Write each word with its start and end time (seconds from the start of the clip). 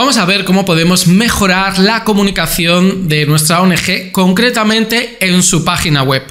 Vamos 0.00 0.16
a 0.16 0.24
ver 0.24 0.46
cómo 0.46 0.64
podemos 0.64 1.06
mejorar 1.08 1.78
la 1.78 2.04
comunicación 2.04 3.06
de 3.06 3.26
nuestra 3.26 3.60
ONG, 3.60 4.12
concretamente 4.12 5.18
en 5.20 5.42
su 5.42 5.62
página 5.62 6.02
web. 6.02 6.22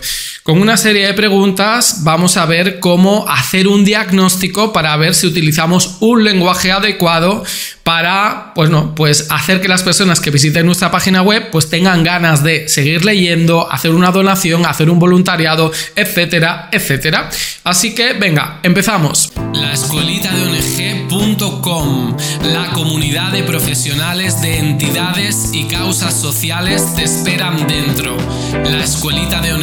Con 0.44 0.62
una 0.62 0.78
serie 0.78 1.06
de 1.06 1.14
preguntas 1.14 2.04
vamos 2.04 2.38
a 2.38 2.46
ver 2.46 2.80
cómo 2.80 3.28
hacer 3.28 3.68
un 3.68 3.84
diagnóstico 3.84 4.72
para 4.72 4.96
ver 4.98 5.14
si 5.14 5.28
utilizamos 5.28 5.98
un 6.00 6.24
lenguaje 6.24 6.72
adecuado 6.72 7.44
para 7.84 8.52
pues 8.56 8.70
no, 8.70 8.96
pues 8.96 9.28
hacer 9.32 9.62
que 9.62 9.68
las 9.68 9.84
personas 9.84 10.20
que 10.20 10.32
visiten 10.32 10.66
nuestra 10.66 10.92
página 10.92 11.22
web 11.22 11.50
pues 11.52 11.70
tengan 11.70 12.04
ganas 12.04 12.44
de 12.44 12.70
seguir 12.70 13.04
leyendo, 13.04 13.72
hacer 13.72 13.92
una 13.92 14.12
donación, 14.12 14.66
hacer 14.66 14.90
un 14.90 15.00
voluntariado, 15.00 15.72
etcétera, 15.96 16.70
etcétera. 16.72 17.30
Así 17.64 17.94
que 17.94 18.14
venga, 18.14 18.60
empezamos. 18.64 19.32
La 19.54 19.74
escuelita 19.74 20.32
de 20.32 20.44
ONG.com, 20.44 22.16
la 22.44 22.70
comunidad 22.72 23.32
de 23.32 23.44
profesionales 23.44 24.42
de 24.42 24.60
entidades 24.60 25.50
y 25.54 25.66
causas 25.66 26.14
sociales 26.14 26.96
te 26.96 27.04
esperan 27.04 27.68
dentro. 27.68 28.16
La 28.64 28.84
escuelita 28.84 29.42
de 29.42 29.54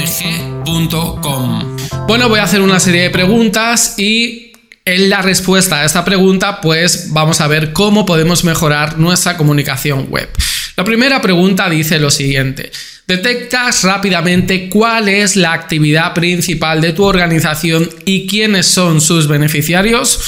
Bueno, 2.08 2.28
voy 2.28 2.40
a 2.40 2.42
hacer 2.42 2.60
una 2.60 2.80
serie 2.80 3.02
de 3.02 3.10
preguntas 3.10 3.94
y 3.98 4.52
en 4.84 5.08
la 5.08 5.22
respuesta 5.22 5.80
a 5.80 5.84
esta 5.84 6.04
pregunta, 6.04 6.60
pues 6.60 7.12
vamos 7.12 7.40
a 7.40 7.46
ver 7.46 7.72
cómo 7.72 8.04
podemos 8.04 8.42
mejorar 8.42 8.98
nuestra 8.98 9.36
comunicación 9.36 10.08
web. 10.10 10.28
La 10.76 10.82
primera 10.82 11.22
pregunta 11.22 11.70
dice 11.70 12.00
lo 12.00 12.10
siguiente. 12.10 12.72
Detectas 13.06 13.84
rápidamente 13.84 14.68
cuál 14.68 15.08
es 15.08 15.36
la 15.36 15.52
actividad 15.52 16.14
principal 16.14 16.80
de 16.80 16.92
tu 16.92 17.04
organización 17.04 17.88
y 18.04 18.26
quiénes 18.26 18.66
son 18.66 19.00
sus 19.00 19.28
beneficiarios. 19.28 20.18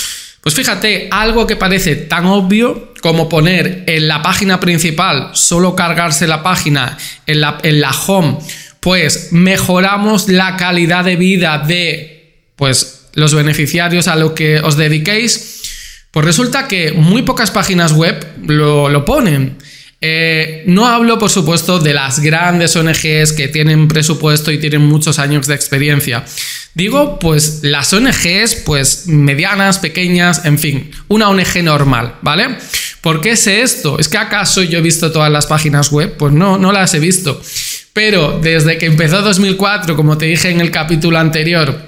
Pues 0.41 0.55
fíjate, 0.55 1.09
algo 1.11 1.49
que 1.49 1.57
parece 1.57 1.97
tan 1.97 2.27
obvio 2.27 2.95
como 3.03 3.29
poner 3.29 3.83
en 3.87 4.07
la 4.07 4.23
página 4.23 4.61
principal, 4.61 5.31
solo 5.35 5.75
cargarse 5.75 6.29
la 6.29 6.45
página 6.45 6.97
en 7.27 7.41
la, 7.41 7.59
en 7.65 7.81
la 7.81 7.91
home, 7.91 8.39
pues 8.89 9.33
mejoramos 9.33 10.31
la 10.31 10.57
calidad 10.57 11.05
de 11.05 11.17
vida 11.17 11.59
de 11.59 12.47
pues, 12.57 13.11
los 13.13 13.35
beneficiarios 13.35 14.09
a 14.09 14.17
lo 14.17 14.35
que 14.35 14.61
os 14.61 14.79
dediquéis. 14.79 15.61
Pues 16.11 16.25
resulta 16.25 16.67
que 16.69 16.93
muy 16.93 17.21
pocas 17.21 17.51
páginas 17.51 17.93
web 17.93 18.27
lo, 18.47 18.89
lo 18.89 19.05
ponen. 19.05 19.59
Eh, 20.01 20.63
no 20.69 20.87
hablo, 20.87 21.19
por 21.19 21.29
supuesto, 21.29 21.81
de 21.81 21.93
las 21.93 22.21
grandes 22.21 22.77
ONGs 22.77 23.35
que 23.37 23.49
tienen 23.49 23.89
presupuesto 23.89 24.51
y 24.53 24.59
tienen 24.59 24.81
muchos 24.81 25.19
años 25.19 25.47
de 25.47 25.55
experiencia. 25.55 26.25
Digo, 26.73 27.19
pues 27.19 27.61
las 27.65 27.93
ONGs, 27.93 28.63
pues 28.65 29.07
medianas, 29.07 29.81
pequeñas, 29.81 30.47
en 30.47 30.59
fin, 30.59 30.93
una 31.09 31.29
ONG 31.29 31.63
normal, 31.63 32.15
¿vale? 32.23 32.57
¿Por 33.01 33.21
qué 33.21 33.37
sé 33.37 33.63
esto? 33.63 33.99
¿Es 33.99 34.09
que 34.09 34.19
acaso 34.19 34.63
yo 34.63 34.79
he 34.79 34.83
visto 34.83 35.13
todas 35.13 35.31
las 35.31 35.47
páginas 35.47 35.91
web? 35.91 36.17
Pues 36.17 36.33
no, 36.33 36.59
no 36.59 36.73
las 36.73 36.95
he 36.95 36.99
visto. 36.99 37.41
Pero 37.93 38.39
desde 38.43 38.79
que 38.79 38.87
empezó 38.87 39.23
2004, 39.23 39.97
como 39.97 40.19
te 40.19 40.27
dije 40.27 40.51
en 40.51 40.61
el 40.61 40.71
capítulo 40.71 41.19
anterior, 41.19 41.81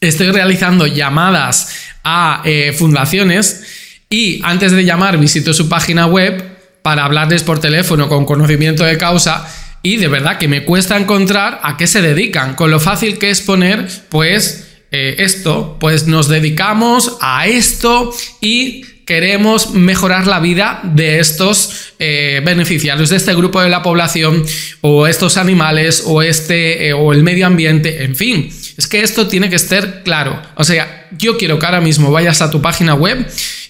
estoy 0.00 0.30
realizando 0.30 0.86
llamadas 0.86 1.68
a 2.04 2.42
eh, 2.44 2.72
fundaciones 2.76 3.64
y 4.08 4.40
antes 4.44 4.72
de 4.72 4.84
llamar 4.84 5.18
visito 5.18 5.52
su 5.52 5.68
página 5.68 6.06
web 6.06 6.56
para 6.82 7.04
hablarles 7.04 7.42
por 7.42 7.58
teléfono 7.58 8.08
con 8.08 8.24
conocimiento 8.24 8.84
de 8.84 8.96
causa 8.98 9.46
y 9.82 9.96
de 9.96 10.08
verdad 10.08 10.38
que 10.38 10.48
me 10.48 10.64
cuesta 10.64 10.96
encontrar 10.96 11.60
a 11.62 11.76
qué 11.76 11.86
se 11.86 12.02
dedican, 12.02 12.54
con 12.54 12.70
lo 12.70 12.80
fácil 12.80 13.18
que 13.18 13.30
es 13.30 13.40
poner 13.40 13.88
pues 14.08 14.66
eh, 14.92 15.16
esto, 15.18 15.76
pues 15.80 16.06
nos 16.06 16.28
dedicamos 16.28 17.18
a 17.20 17.46
esto 17.46 18.12
y 18.40 18.84
queremos 19.06 19.70
mejorar 19.70 20.26
la 20.26 20.40
vida 20.40 20.80
de 20.82 21.20
estos 21.20 21.92
eh, 21.98 22.42
beneficiarios, 22.44 23.08
de 23.08 23.16
este 23.16 23.34
grupo 23.34 23.62
de 23.62 23.70
la 23.70 23.82
población 23.82 24.44
o 24.80 25.06
estos 25.06 25.36
animales 25.36 26.02
o 26.04 26.22
este 26.22 26.88
eh, 26.88 26.92
o 26.92 27.12
el 27.12 27.22
medio 27.22 27.46
ambiente, 27.46 28.04
en 28.04 28.16
fin. 28.16 28.52
Es 28.76 28.86
que 28.88 29.00
esto 29.00 29.28
tiene 29.28 29.48
que 29.48 29.56
estar 29.56 30.02
claro. 30.02 30.42
O 30.56 30.64
sea, 30.64 31.08
yo 31.16 31.38
quiero 31.38 31.58
que 31.58 31.64
ahora 31.64 31.80
mismo 31.80 32.10
vayas 32.10 32.42
a 32.42 32.50
tu 32.50 32.60
página 32.60 32.94
web 32.94 33.26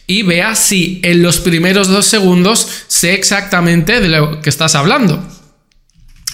y 0.06 0.22
veas 0.22 0.58
si 0.58 1.00
en 1.04 1.22
los 1.22 1.38
primeros 1.38 1.88
dos 1.88 2.06
segundos 2.06 2.66
sé 2.88 3.12
exactamente 3.12 4.00
de 4.00 4.08
lo 4.08 4.40
que 4.40 4.48
estás 4.48 4.74
hablando. 4.74 5.22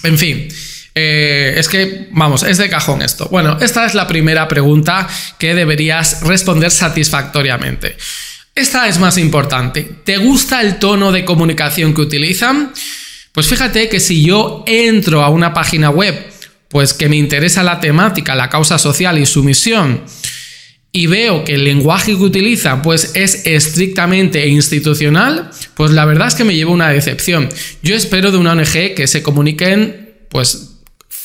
En 0.03 0.17
fin. 0.17 0.47
Eh, 0.95 1.55
es 1.57 1.69
que, 1.69 2.07
vamos, 2.11 2.43
es 2.43 2.57
de 2.59 2.69
cajón 2.69 3.01
esto. 3.01 3.27
Bueno, 3.29 3.57
esta 3.59 3.85
es 3.85 3.95
la 3.95 4.07
primera 4.07 4.47
pregunta 4.47 5.07
que 5.39 5.55
deberías 5.55 6.21
responder 6.21 6.69
satisfactoriamente. 6.69 7.97
Esta 8.55 8.87
es 8.87 8.99
más 8.99 9.17
importante. 9.17 9.81
¿Te 10.03 10.17
gusta 10.17 10.61
el 10.61 10.77
tono 10.77 11.11
de 11.11 11.25
comunicación 11.25 11.93
que 11.93 12.01
utilizan? 12.01 12.71
Pues 13.31 13.47
fíjate 13.47 13.89
que 13.89 13.99
si 13.99 14.23
yo 14.23 14.63
entro 14.67 15.23
a 15.23 15.29
una 15.29 15.53
página 15.53 15.89
web, 15.89 16.15
pues 16.69 16.93
que 16.93 17.09
me 17.09 17.15
interesa 17.15 17.63
la 17.63 17.79
temática, 17.79 18.35
la 18.35 18.49
causa 18.49 18.77
social 18.77 19.17
y 19.17 19.25
su 19.25 19.43
misión, 19.43 20.03
y 20.91 21.07
veo 21.07 21.43
que 21.43 21.55
el 21.55 21.63
lenguaje 21.63 22.11
que 22.11 22.21
utiliza 22.21 22.83
pues 22.83 23.11
es 23.15 23.47
estrictamente 23.47 24.47
institucional, 24.47 25.49
pues 25.73 25.89
la 25.89 26.05
verdad 26.05 26.27
es 26.27 26.35
que 26.35 26.43
me 26.43 26.55
lleva 26.55 26.69
una 26.69 26.89
decepción. 26.89 27.49
Yo 27.81 27.95
espero 27.95 28.31
de 28.31 28.37
una 28.37 28.51
ONG 28.51 28.93
que 28.95 29.07
se 29.07 29.23
comuniquen 29.23 30.13
pues 30.29 30.72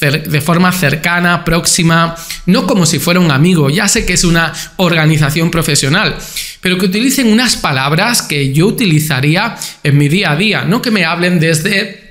de 0.00 0.41
forma 0.41 0.70
cercana, 0.70 1.44
próxima, 1.44 2.14
no 2.47 2.66
como 2.66 2.86
si 2.86 3.00
fuera 3.00 3.19
un 3.19 3.32
amigo, 3.32 3.69
ya 3.69 3.88
sé 3.88 4.06
que 4.06 4.12
es 4.12 4.22
una 4.22 4.53
organización 4.76 5.50
profesional, 5.50 6.16
pero 6.60 6.78
que 6.78 6.86
utilicen 6.86 7.26
unas 7.26 7.56
palabras 7.56 8.22
que 8.22 8.53
yo 8.53 8.69
utilizaría 8.69 9.56
en 9.82 9.98
mi 9.98 10.08
día 10.08 10.32
a 10.32 10.37
día, 10.37 10.62
no 10.62 10.81
que 10.81 10.92
me 10.92 11.04
hablen 11.04 11.41
desde 11.41 12.08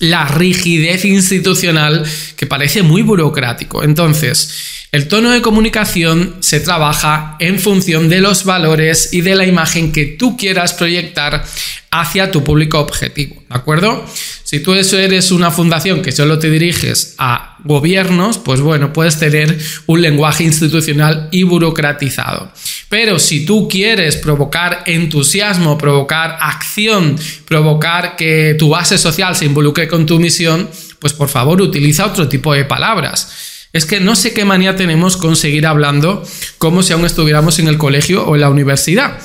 la 0.00 0.24
rigidez 0.24 1.04
institucional 1.04 2.04
que 2.36 2.48
parece 2.48 2.82
muy 2.82 3.02
burocrático. 3.02 3.84
Entonces, 3.84 4.82
el 4.90 5.06
tono 5.06 5.30
de 5.30 5.40
comunicación 5.40 6.36
se 6.40 6.58
trabaja 6.58 7.36
en 7.38 7.60
función 7.60 8.08
de 8.08 8.20
los 8.20 8.44
valores 8.44 9.10
y 9.12 9.20
de 9.20 9.36
la 9.36 9.46
imagen 9.46 9.92
que 9.92 10.04
tú 10.04 10.36
quieras 10.36 10.72
proyectar 10.72 11.44
hacia 11.92 12.32
tu 12.32 12.42
público 12.42 12.80
objetivo, 12.80 13.36
¿de 13.48 13.56
acuerdo? 13.56 14.04
Si 14.52 14.60
tú 14.60 14.74
eres 14.74 15.30
una 15.30 15.50
fundación 15.50 16.02
que 16.02 16.12
solo 16.12 16.38
te 16.38 16.50
diriges 16.50 17.14
a 17.16 17.56
gobiernos, 17.64 18.36
pues 18.36 18.60
bueno, 18.60 18.92
puedes 18.92 19.18
tener 19.18 19.58
un 19.86 20.02
lenguaje 20.02 20.44
institucional 20.44 21.30
y 21.30 21.44
burocratizado. 21.44 22.52
Pero 22.90 23.18
si 23.18 23.46
tú 23.46 23.66
quieres 23.66 24.16
provocar 24.16 24.82
entusiasmo, 24.84 25.78
provocar 25.78 26.36
acción, 26.38 27.16
provocar 27.46 28.14
que 28.14 28.54
tu 28.58 28.68
base 28.68 28.98
social 28.98 29.34
se 29.34 29.46
involucre 29.46 29.88
con 29.88 30.04
tu 30.04 30.20
misión, 30.20 30.68
pues 30.98 31.14
por 31.14 31.30
favor 31.30 31.62
utiliza 31.62 32.04
otro 32.04 32.28
tipo 32.28 32.52
de 32.52 32.66
palabras. 32.66 33.32
Es 33.72 33.86
que 33.86 34.00
no 34.00 34.14
sé 34.14 34.34
qué 34.34 34.44
manía 34.44 34.76
tenemos 34.76 35.16
con 35.16 35.34
seguir 35.34 35.66
hablando 35.66 36.22
como 36.58 36.82
si 36.82 36.92
aún 36.92 37.06
estuviéramos 37.06 37.58
en 37.58 37.68
el 37.68 37.78
colegio 37.78 38.26
o 38.26 38.34
en 38.34 38.42
la 38.42 38.50
universidad. 38.50 39.18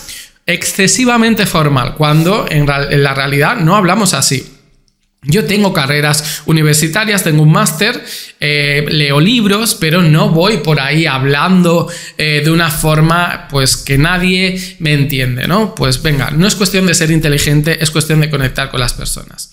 Excesivamente 0.45 1.45
formal, 1.45 1.95
cuando 1.95 2.45
en, 2.49 2.65
la 2.65 3.13
realidad 3.13 3.57
no 3.57 3.75
hablamos 3.75 4.13
así. 4.13 4.53
Yo 5.27 5.45
tengo 5.45 5.73
carreras 5.73 6.41
universitarias, 6.45 7.23
tengo 7.23 7.43
un 7.43 7.51
máster, 7.51 8.03
eh, 8.39 8.85
leo 8.89 9.19
libros, 9.19 9.75
pero 9.75 10.01
no 10.01 10.29
voy 10.29 10.57
por 10.57 10.79
ahí 10.79 11.05
hablando 11.05 11.89
eh, 12.17 12.41
de 12.43 12.51
una 12.51 12.71
forma 12.71 13.47
pues 13.49 13.77
que 13.77 13.97
nadie 13.97 14.77
me 14.79 14.93
entiende, 14.93 15.47
¿no? 15.47 15.75
Pues 15.75 16.01
venga, 16.01 16.31
no 16.31 16.47
es 16.47 16.55
cuestión 16.55 16.85
de 16.85 16.95
ser 16.95 17.11
inteligente, 17.11 17.83
es 17.83 17.91
cuestión 17.91 18.21
de 18.21 18.29
conectar 18.29 18.69
con 18.69 18.79
las 18.79 18.93
personas. 18.93 19.51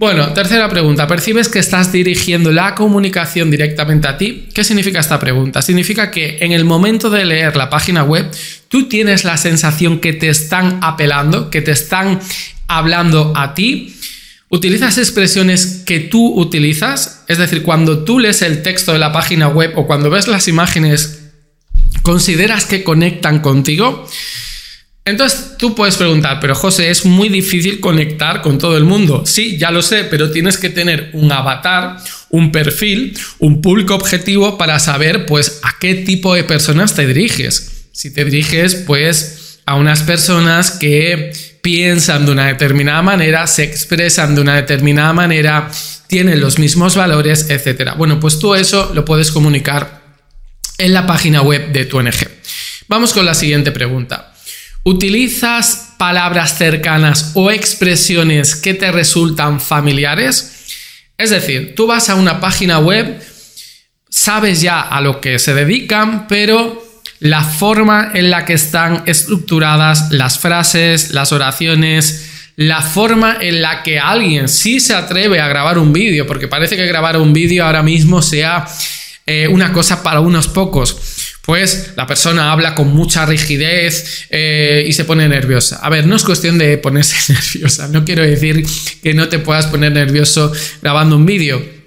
Bueno, 0.00 0.32
tercera 0.32 0.66
pregunta. 0.70 1.06
¿Percibes 1.06 1.50
que 1.50 1.58
estás 1.58 1.92
dirigiendo 1.92 2.50
la 2.50 2.74
comunicación 2.74 3.50
directamente 3.50 4.08
a 4.08 4.16
ti? 4.16 4.48
¿Qué 4.54 4.64
significa 4.64 4.98
esta 4.98 5.20
pregunta? 5.20 5.60
Significa 5.60 6.10
que 6.10 6.38
en 6.40 6.52
el 6.52 6.64
momento 6.64 7.10
de 7.10 7.26
leer 7.26 7.54
la 7.54 7.68
página 7.68 8.02
web, 8.02 8.30
tú 8.68 8.88
tienes 8.88 9.24
la 9.24 9.36
sensación 9.36 10.00
que 10.00 10.14
te 10.14 10.30
están 10.30 10.78
apelando, 10.80 11.50
que 11.50 11.60
te 11.60 11.72
están 11.72 12.18
hablando 12.66 13.34
a 13.36 13.52
ti. 13.52 13.94
¿Utilizas 14.52 14.98
expresiones 14.98 15.84
que 15.86 16.00
tú 16.00 16.34
utilizas? 16.34 17.22
Es 17.28 17.38
decir, 17.38 17.62
cuando 17.62 18.02
tú 18.02 18.18
lees 18.18 18.42
el 18.42 18.62
texto 18.62 18.92
de 18.92 18.98
la 18.98 19.12
página 19.12 19.46
web 19.46 19.74
o 19.76 19.86
cuando 19.86 20.10
ves 20.10 20.26
las 20.26 20.48
imágenes, 20.48 21.20
¿consideras 22.02 22.66
que 22.66 22.82
conectan 22.82 23.42
contigo? 23.42 24.08
Entonces 25.04 25.52
tú 25.56 25.76
puedes 25.76 25.96
preguntar, 25.96 26.40
pero 26.40 26.56
José, 26.56 26.90
es 26.90 27.04
muy 27.04 27.28
difícil 27.28 27.78
conectar 27.78 28.42
con 28.42 28.58
todo 28.58 28.76
el 28.76 28.84
mundo. 28.84 29.22
Sí, 29.24 29.56
ya 29.56 29.70
lo 29.70 29.82
sé, 29.82 30.02
pero 30.02 30.32
tienes 30.32 30.58
que 30.58 30.68
tener 30.68 31.10
un 31.12 31.30
avatar, 31.30 31.98
un 32.30 32.50
perfil, 32.50 33.16
un 33.38 33.62
público 33.62 33.94
objetivo 33.94 34.58
para 34.58 34.80
saber 34.80 35.26
pues 35.26 35.60
a 35.62 35.76
qué 35.78 35.94
tipo 35.94 36.34
de 36.34 36.42
personas 36.42 36.96
te 36.96 37.06
diriges. 37.06 37.88
Si 37.92 38.12
te 38.12 38.24
diriges 38.24 38.74
pues 38.74 39.60
a 39.64 39.76
unas 39.76 40.02
personas 40.02 40.72
que 40.72 41.32
piensan 41.62 42.26
de 42.26 42.32
una 42.32 42.46
determinada 42.46 43.02
manera, 43.02 43.46
se 43.46 43.64
expresan 43.64 44.34
de 44.34 44.40
una 44.40 44.56
determinada 44.56 45.12
manera, 45.12 45.70
tienen 46.06 46.40
los 46.40 46.58
mismos 46.58 46.96
valores, 46.96 47.48
etc. 47.50 47.92
Bueno, 47.96 48.18
pues 48.18 48.38
tú 48.38 48.54
eso 48.54 48.92
lo 48.94 49.04
puedes 49.04 49.30
comunicar 49.30 50.02
en 50.78 50.94
la 50.94 51.06
página 51.06 51.42
web 51.42 51.72
de 51.72 51.84
tu 51.84 51.98
ONG. 51.98 52.28
Vamos 52.88 53.12
con 53.12 53.26
la 53.26 53.34
siguiente 53.34 53.70
pregunta. 53.70 54.32
¿Utilizas 54.82 55.94
palabras 55.98 56.56
cercanas 56.56 57.32
o 57.34 57.50
expresiones 57.50 58.56
que 58.56 58.72
te 58.72 58.90
resultan 58.90 59.60
familiares? 59.60 60.64
Es 61.18 61.30
decir, 61.30 61.74
tú 61.76 61.86
vas 61.86 62.08
a 62.08 62.14
una 62.14 62.40
página 62.40 62.78
web, 62.78 63.22
sabes 64.08 64.62
ya 64.62 64.80
a 64.80 65.02
lo 65.02 65.20
que 65.20 65.38
se 65.38 65.52
dedican, 65.52 66.26
pero 66.26 66.89
la 67.20 67.44
forma 67.44 68.12
en 68.14 68.30
la 68.30 68.44
que 68.44 68.54
están 68.54 69.02
estructuradas 69.06 70.10
las 70.10 70.38
frases, 70.38 71.10
las 71.10 71.32
oraciones, 71.32 72.26
la 72.56 72.82
forma 72.82 73.38
en 73.40 73.62
la 73.62 73.82
que 73.82 73.98
alguien 73.98 74.48
sí 74.48 74.80
se 74.80 74.94
atreve 74.94 75.40
a 75.40 75.48
grabar 75.48 75.78
un 75.78 75.92
vídeo, 75.92 76.26
porque 76.26 76.48
parece 76.48 76.76
que 76.76 76.86
grabar 76.86 77.16
un 77.18 77.32
vídeo 77.32 77.64
ahora 77.64 77.82
mismo 77.82 78.22
sea 78.22 78.66
eh, 79.26 79.48
una 79.48 79.72
cosa 79.72 80.02
para 80.02 80.20
unos 80.20 80.48
pocos. 80.48 80.96
Pues 81.42 81.92
la 81.96 82.06
persona 82.06 82.52
habla 82.52 82.74
con 82.74 82.94
mucha 82.94 83.26
rigidez 83.26 84.26
eh, 84.30 84.84
y 84.86 84.92
se 84.92 85.04
pone 85.04 85.28
nerviosa. 85.28 85.80
A 85.82 85.88
ver, 85.88 86.06
no 86.06 86.16
es 86.16 86.22
cuestión 86.22 86.58
de 86.58 86.78
ponerse 86.78 87.32
nerviosa. 87.32 87.88
No 87.88 88.04
quiero 88.04 88.22
decir 88.22 88.64
que 89.02 89.14
no 89.14 89.28
te 89.28 89.38
puedas 89.38 89.66
poner 89.66 89.92
nervioso 89.92 90.52
grabando 90.82 91.16
un 91.16 91.26
vídeo. 91.26 91.79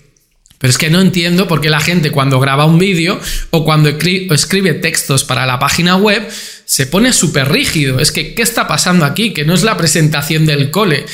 Pero 0.63 0.71
es 0.71 0.77
que 0.77 0.89
no 0.89 1.01
entiendo 1.01 1.45
por 1.45 1.59
qué 1.59 1.69
la 1.69 1.81
gente 1.81 2.09
cuando 2.11 2.39
graba 2.39 2.63
un 2.63 2.79
vídeo 2.79 3.19
o 3.49 3.65
cuando 3.65 3.89
escribe 3.89 4.73
textos 4.75 5.25
para 5.25 5.45
la 5.45 5.59
página 5.59 5.97
web 5.97 6.25
se 6.63 6.87
pone 6.87 7.11
súper 7.11 7.51
rígido. 7.51 7.99
Es 7.99 8.13
que, 8.13 8.33
¿qué 8.33 8.43
está 8.43 8.65
pasando 8.65 9.03
aquí? 9.03 9.33
Que 9.33 9.43
no 9.43 9.55
es 9.55 9.63
la 9.63 9.75
presentación 9.75 10.45
del 10.45 10.71
cole. 10.71 11.05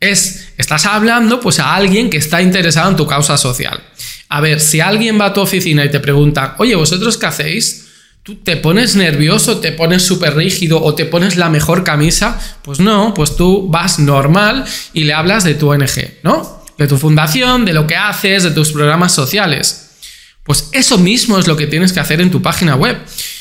Es, 0.00 0.54
estás 0.56 0.86
hablando 0.86 1.38
pues 1.38 1.58
a 1.58 1.74
alguien 1.74 2.08
que 2.08 2.16
está 2.16 2.40
interesado 2.40 2.88
en 2.88 2.96
tu 2.96 3.06
causa 3.06 3.36
social. 3.36 3.78
A 4.30 4.40
ver, 4.40 4.58
si 4.58 4.80
alguien 4.80 5.20
va 5.20 5.26
a 5.26 5.32
tu 5.34 5.42
oficina 5.42 5.84
y 5.84 5.90
te 5.90 6.00
pregunta, 6.00 6.54
oye, 6.56 6.74
¿vosotros 6.74 7.18
qué 7.18 7.26
hacéis? 7.26 7.88
¿Tú 8.22 8.36
te 8.36 8.56
pones 8.56 8.96
nervioso, 8.96 9.58
te 9.58 9.72
pones 9.72 10.02
súper 10.02 10.34
rígido 10.34 10.82
o 10.82 10.94
te 10.94 11.04
pones 11.04 11.36
la 11.36 11.50
mejor 11.50 11.84
camisa? 11.84 12.40
Pues 12.62 12.80
no, 12.80 13.12
pues 13.12 13.36
tú 13.36 13.68
vas 13.68 13.98
normal 13.98 14.64
y 14.94 15.04
le 15.04 15.12
hablas 15.12 15.44
de 15.44 15.56
tu 15.56 15.70
ONG, 15.70 16.20
¿no? 16.22 16.63
De 16.78 16.86
tu 16.86 16.98
fundación, 16.98 17.64
de 17.64 17.72
lo 17.72 17.86
que 17.86 17.96
haces, 17.96 18.42
de 18.42 18.50
tus 18.50 18.72
programas 18.72 19.12
sociales. 19.12 19.90
Pues 20.42 20.68
eso 20.72 20.98
mismo 20.98 21.38
es 21.38 21.46
lo 21.46 21.56
que 21.56 21.66
tienes 21.66 21.92
que 21.92 22.00
hacer 22.00 22.20
en 22.20 22.30
tu 22.30 22.42
página 22.42 22.76
web. 22.76 22.98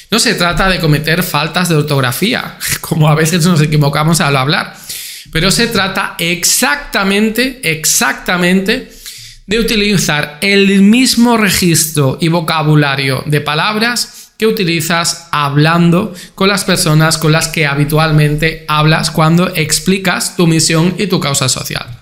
No 0.10 0.20
se 0.20 0.36
trata 0.36 0.70
de 0.70 0.80
cometer 0.80 1.24
faltas 1.24 1.70
de 1.70 1.76
ortografía, 1.76 2.58
como 2.82 3.10
a 3.10 3.16
veces 3.16 3.46
nos 3.46 3.62
equivocamos 3.62 4.22
al 4.22 4.38
hablar, 4.38 4.76
pero 5.32 5.52
se 5.52 5.68
trata 5.68 6.16
exactamente, 6.20 7.60
exactamente 7.64 8.92
de 9.46 9.60
utilizar 9.60 10.38
el 10.42 10.82
mismo 10.82 11.36
registro 11.38 12.18
y 12.22 12.30
vocabulario 12.30 13.24
de 13.26 13.42
palabras 13.42 14.32
que 14.38 14.48
utilizas 14.48 15.28
hablando 15.32 16.14
con 16.36 16.48
las 16.48 16.64
personas 16.64 17.18
con 17.18 17.32
las 17.32 17.50
que 17.50 17.66
habitualmente 17.66 18.66
hablas 18.68 19.12
cuando 19.12 19.54
explicas 19.56 20.36
tu 20.36 20.48
misión 20.48 20.96
y 20.98 21.08
tu 21.08 21.20
causa 21.20 21.50
social. 21.50 21.93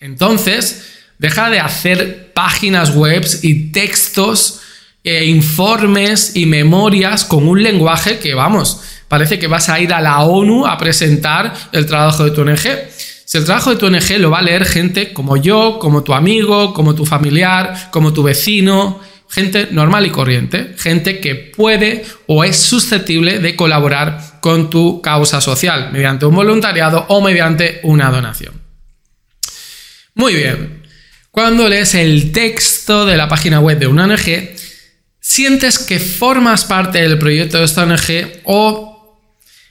Entonces, 0.00 0.96
deja 1.18 1.50
de 1.50 1.60
hacer 1.60 2.32
páginas 2.32 2.94
web 2.94 3.26
y 3.42 3.72
textos, 3.72 4.62
e 5.04 5.24
informes 5.24 6.36
y 6.36 6.44
memorias 6.44 7.24
con 7.24 7.48
un 7.48 7.62
lenguaje 7.62 8.18
que, 8.18 8.34
vamos, 8.34 8.82
parece 9.08 9.38
que 9.38 9.46
vas 9.46 9.68
a 9.68 9.80
ir 9.80 9.92
a 9.92 10.00
la 10.00 10.20
ONU 10.20 10.66
a 10.66 10.76
presentar 10.76 11.54
el 11.72 11.86
trabajo 11.86 12.24
de 12.24 12.30
tu 12.32 12.42
ONG. 12.42 12.90
Si 13.24 13.38
el 13.38 13.44
trabajo 13.44 13.70
de 13.70 13.76
tu 13.76 13.86
ONG 13.86 14.18
lo 14.18 14.30
va 14.30 14.40
a 14.40 14.42
leer 14.42 14.66
gente 14.66 15.14
como 15.14 15.38
yo, 15.38 15.78
como 15.78 16.02
tu 16.02 16.12
amigo, 16.12 16.74
como 16.74 16.94
tu 16.94 17.06
familiar, 17.06 17.88
como 17.90 18.12
tu 18.12 18.22
vecino, 18.22 19.00
gente 19.30 19.68
normal 19.70 20.04
y 20.04 20.10
corriente, 20.10 20.74
gente 20.76 21.20
que 21.20 21.34
puede 21.34 22.04
o 22.26 22.44
es 22.44 22.56
susceptible 22.56 23.38
de 23.38 23.56
colaborar 23.56 24.40
con 24.40 24.68
tu 24.68 25.00
causa 25.00 25.40
social 25.40 25.90
mediante 25.92 26.26
un 26.26 26.34
voluntariado 26.34 27.06
o 27.08 27.22
mediante 27.22 27.80
una 27.82 28.10
donación. 28.10 28.67
Muy 30.18 30.34
bien, 30.34 30.82
cuando 31.30 31.68
lees 31.68 31.94
el 31.94 32.32
texto 32.32 33.06
de 33.06 33.16
la 33.16 33.28
página 33.28 33.60
web 33.60 33.78
de 33.78 33.86
una 33.86 34.02
ONG, 34.02 34.50
sientes 35.20 35.78
que 35.78 36.00
formas 36.00 36.64
parte 36.64 37.00
del 37.00 37.18
proyecto 37.18 37.58
de 37.58 37.64
esta 37.64 37.84
ONG 37.84 38.40
o 38.42 39.16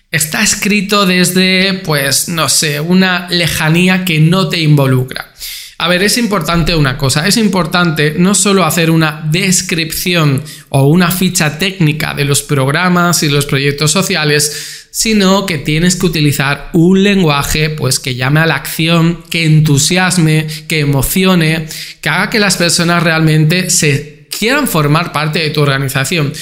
está 0.09 0.41
escrito 0.41 1.05
desde, 1.05 1.73
pues, 1.83 2.29
no 2.29 2.47
sé, 2.47 2.79
una 2.79 3.27
lejanía 3.29 4.05
que 4.05 4.21
no 4.21 4.47
te 4.47 4.61
involucra. 4.61 5.33
A 5.79 5.87
ver, 5.87 6.01
es 6.01 6.17
importante 6.17 6.75
una 6.75 6.97
cosa, 6.97 7.27
es 7.27 7.37
importante 7.37 8.15
no 8.17 8.33
solo 8.33 8.65
hacer 8.65 8.89
una 8.89 9.27
descripción 9.29 10.43
o 10.69 10.87
una 10.87 11.11
ficha 11.11 11.59
técnica 11.59 12.15
de 12.15 12.25
los 12.25 12.41
programas 12.41 13.21
y 13.21 13.29
los 13.29 13.45
proyectos 13.45 13.91
sociales, 13.91 14.87
sino 14.89 15.45
que 15.45 15.59
tienes 15.59 15.95
que 15.95 16.07
utilizar 16.07 16.71
un 16.73 17.03
lenguaje 17.03 17.69
pues 17.69 17.99
que 17.99 18.15
llame 18.15 18.39
a 18.39 18.47
la 18.47 18.55
acción, 18.55 19.23
que 19.29 19.45
entusiasme, 19.45 20.47
que 20.67 20.79
emocione, 20.79 21.67
que 22.01 22.09
haga 22.09 22.31
que 22.31 22.39
las 22.39 22.57
personas 22.57 23.03
realmente 23.03 23.69
se 23.69 24.27
quieran 24.35 24.67
formar 24.67 25.11
parte 25.11 25.37
de 25.37 25.51
tu 25.51 25.61
organización. 25.61 26.33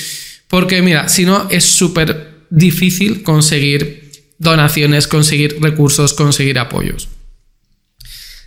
Porque 0.48 0.81
mira, 0.81 1.10
si 1.10 1.26
no 1.26 1.50
es 1.50 1.66
súper 1.66 2.46
difícil 2.50 3.22
conseguir 3.22 4.12
donaciones, 4.38 5.10
conseguir 5.10 5.58
recursos, 5.60 6.14
conseguir 6.14 6.58
apoyos. 6.58 7.10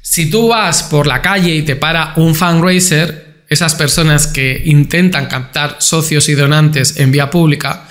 Si 0.03 0.31
tú 0.31 0.49
vas 0.49 0.85
por 0.85 1.07
la 1.07 1.23
calle 1.23 1.55
y 1.55 1.63
te 1.63 1.77
para 1.77 2.15
un 2.17 2.35
fundraiser, 2.35 3.45
esas 3.49 3.75
personas 3.75 4.27
que 4.27 4.63
intentan 4.67 5.27
captar 5.27 5.77
socios 5.81 6.29
y 6.29 6.35
donantes 6.35 6.99
en 6.99 7.11
vía 7.11 7.31
pública, 7.31 7.89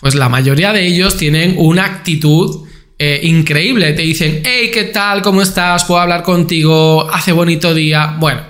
pues 0.00 0.14
la 0.14 0.28
mayoría 0.28 0.72
de 0.72 0.86
ellos 0.86 1.16
tienen 1.16 1.54
una 1.58 1.84
actitud 1.84 2.66
eh, 2.98 3.20
increíble. 3.24 3.92
Te 3.92 4.02
dicen, 4.02 4.42
hey, 4.44 4.70
¿qué 4.72 4.84
tal? 4.84 5.20
¿Cómo 5.20 5.42
estás? 5.42 5.84
¿Puedo 5.84 6.00
hablar 6.00 6.22
contigo? 6.22 7.08
Hace 7.10 7.32
bonito 7.32 7.74
día. 7.74 8.16
Bueno, 8.18 8.42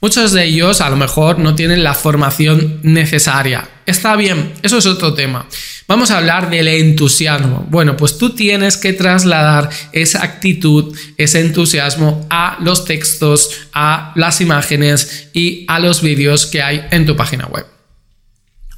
muchos 0.00 0.32
de 0.32 0.44
ellos 0.44 0.80
a 0.80 0.90
lo 0.90 0.96
mejor 0.96 1.38
no 1.38 1.54
tienen 1.54 1.84
la 1.84 1.94
formación 1.94 2.80
necesaria. 2.82 3.68
Está 3.86 4.16
bien, 4.16 4.52
eso 4.62 4.78
es 4.78 4.86
otro 4.86 5.14
tema. 5.14 5.46
Vamos 5.86 6.10
a 6.10 6.18
hablar 6.18 6.50
del 6.50 6.68
entusiasmo. 6.68 7.66
Bueno, 7.70 7.96
pues 7.96 8.18
tú 8.18 8.34
tienes 8.34 8.76
que 8.76 8.92
trasladar 8.92 9.70
esa 9.92 10.22
actitud, 10.22 10.94
ese 11.16 11.40
entusiasmo 11.40 12.26
a 12.28 12.58
los 12.60 12.84
textos, 12.84 13.50
a 13.72 14.12
las 14.14 14.42
imágenes 14.42 15.30
y 15.32 15.64
a 15.66 15.78
los 15.78 16.02
vídeos 16.02 16.44
que 16.44 16.62
hay 16.62 16.86
en 16.90 17.06
tu 17.06 17.16
página 17.16 17.46
web. 17.46 17.66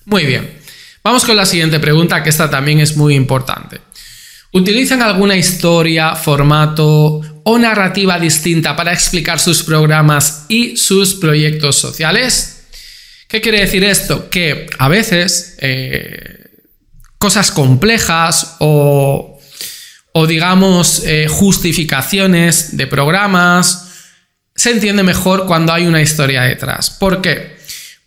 Muy 0.05 0.25
bien. 0.25 0.61
Vamos 1.03 1.25
con 1.25 1.37
la 1.37 1.47
siguiente 1.47 1.81
pregunta, 1.81 2.23
que 2.23 2.31
esta 2.31 2.49
también 2.51 2.79
es 2.79 2.97
muy 2.97 3.15
importante. 3.15 3.81
¿Utilizan 4.53 5.01
alguna 5.03 5.37
historia, 5.37 6.15
formato 6.15 7.23
o 7.45 7.59
narrativa 7.59 8.19
distinta 8.19 8.77
para 8.77 8.93
explicar 8.93 9.39
sus 9.39 9.63
programas 9.63 10.47
y 10.49 10.77
sus 10.77 11.15
proyectos 11.15 11.77
sociales? 11.77 12.65
¿Qué 13.29 13.41
quiere 13.41 13.61
decir 13.61 13.85
esto? 13.85 14.29
Que 14.29 14.67
a 14.79 14.89
veces 14.89 15.57
eh, 15.61 16.47
cosas 17.19 17.53
complejas 17.53 18.57
o, 18.59 19.39
digamos, 20.27 21.03
eh, 21.05 21.29
justificaciones 21.29 22.77
de 22.77 22.87
programas, 22.87 23.91
se 24.57 24.73
entiende 24.73 25.03
mejor 25.03 25.47
cuando 25.47 25.73
hay 25.73 25.87
una 25.87 26.03
historia 26.03 26.43
detrás. 26.43 26.91
¿Por 26.91 27.23
qué? 27.23 27.60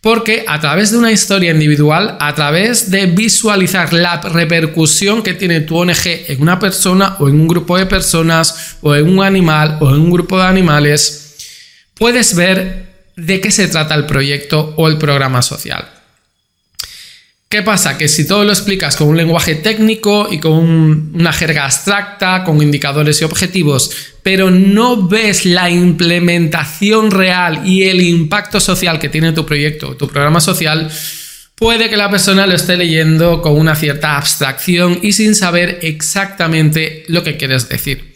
Porque 0.03 0.43
a 0.49 0.59
través 0.59 0.91
de 0.91 0.97
una 0.97 1.13
historia 1.13 1.51
individual, 1.51 2.17
a 2.19 2.35
través 2.35 2.91
de 2.91 3.05
visualizar 3.05 3.93
la 3.93 4.19
repercusión 4.19 5.23
que 5.23 5.33
tiene 5.33 5.61
tu 5.61 5.77
ONG 5.77 6.25
en 6.27 6.41
una 6.41 6.59
persona 6.59 7.15
o 7.19 7.29
en 7.29 7.39
un 7.39 7.47
grupo 7.47 7.77
de 7.77 7.85
personas 7.85 8.75
o 8.81 8.93
en 8.93 9.07
un 9.07 9.23
animal 9.23 9.77
o 9.79 9.95
en 9.95 10.01
un 10.01 10.11
grupo 10.11 10.37
de 10.37 10.43
animales, 10.43 11.37
puedes 11.93 12.35
ver 12.35 12.89
de 13.15 13.39
qué 13.39 13.49
se 13.49 13.69
trata 13.69 13.95
el 13.95 14.05
proyecto 14.05 14.73
o 14.75 14.89
el 14.89 14.97
programa 14.97 15.41
social. 15.41 15.89
¿Qué 17.53 17.61
pasa? 17.61 17.99
Que 17.99 18.07
si 18.07 18.25
todo 18.25 18.43
lo 18.43 18.51
explicas 18.51 18.95
con 18.95 19.09
un 19.09 19.15
lenguaje 19.15 19.53
técnico 19.53 20.27
y 20.31 20.39
con 20.39 21.11
una 21.13 21.31
jerga 21.31 21.65
abstracta, 21.65 22.43
con 22.43 22.59
indicadores 22.63 23.21
y 23.21 23.25
objetivos, 23.25 23.91
pero 24.23 24.49
no 24.49 25.07
ves 25.07 25.45
la 25.45 25.69
implementación 25.69 27.11
real 27.11 27.61
y 27.63 27.83
el 27.83 28.01
impacto 28.01 28.59
social 28.59 28.97
que 28.97 29.09
tiene 29.09 29.33
tu 29.33 29.45
proyecto, 29.45 29.95
tu 29.95 30.07
programa 30.07 30.41
social, 30.41 30.89
puede 31.53 31.91
que 31.91 31.95
la 31.95 32.09
persona 32.09 32.47
lo 32.47 32.55
esté 32.55 32.75
leyendo 32.75 33.43
con 33.43 33.55
una 33.55 33.75
cierta 33.75 34.17
abstracción 34.17 34.97
y 35.03 35.11
sin 35.11 35.35
saber 35.35 35.77
exactamente 35.83 37.03
lo 37.07 37.23
que 37.23 37.37
quieres 37.37 37.69
decir. 37.69 38.12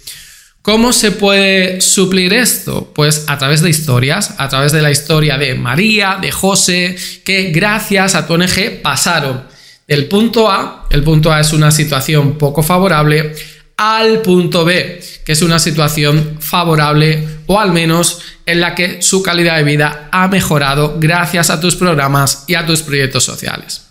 ¿Cómo 0.67 0.91
se 0.91 1.11
puede 1.11 1.79
suplir 1.79 2.33
esto? 2.33 2.91
Pues 2.93 3.23
a 3.27 3.37
través 3.37 3.61
de 3.61 3.69
historias, 3.69 4.35
a 4.37 4.49
través 4.49 4.73
de 4.73 4.81
la 4.81 4.91
historia 4.91 5.37
de 5.37 5.55
María, 5.55 6.17
de 6.21 6.29
José, 6.29 6.97
que 7.23 7.51
gracias 7.51 8.15
a 8.15 8.27
tu 8.27 8.33
ONG 8.33 8.81
pasaron 8.81 9.45
del 9.87 10.07
punto 10.07 10.51
A, 10.51 10.85
el 10.89 11.03
punto 11.03 11.31
A 11.31 11.39
es 11.39 11.53
una 11.53 11.71
situación 11.71 12.37
poco 12.37 12.63
favorable, 12.63 13.33
al 13.77 14.21
punto 14.21 14.65
B, 14.65 15.01
que 15.23 15.31
es 15.31 15.41
una 15.41 15.57
situación 15.57 16.35
favorable 16.41 17.25
o 17.45 17.61
al 17.61 17.71
menos 17.71 18.19
en 18.45 18.59
la 18.59 18.75
que 18.75 19.01
su 19.01 19.23
calidad 19.23 19.55
de 19.55 19.63
vida 19.63 20.09
ha 20.11 20.27
mejorado 20.27 20.97
gracias 20.99 21.49
a 21.49 21.61
tus 21.61 21.77
programas 21.77 22.43
y 22.45 22.55
a 22.55 22.65
tus 22.65 22.83
proyectos 22.83 23.23
sociales. 23.23 23.87